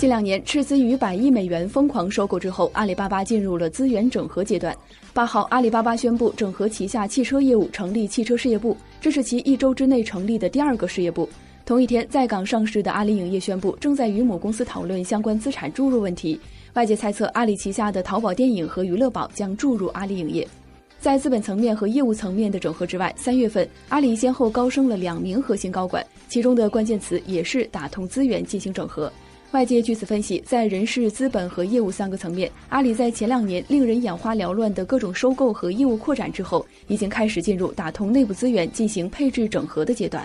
[0.00, 4.74] 近两年，斥资逾百亿美元疯狂收购之后，阿里巴巴进入了资源整合阶段。
[5.12, 11.28] 八号，阿里巴巴宣布整合旗下汽车业务，成立汽车事业部，这是其一周之内成立的第二个事业部。
[11.66, 16.40] 同一天，在港上市的阿里影业宣布，正在与母公司讨论相关资产注入问题。
[16.72, 20.48] 外界猜测，阿里旗下的淘宝电影和娱乐宝将注入阿里影业。
[20.98, 29.12] 在资本层面和业务层面的整合之外，三月份，阿里先后高升了两名核心高管，其中的关键词也是打通资源进行整合。
[29.52, 40.24] 外界据此分析，在人事、资本和业务三个层面，阿里在前两年令人眼花缭乱的各种收购和业务扩展之后，已经开始进入打通内部资源、进行配置整合的阶段。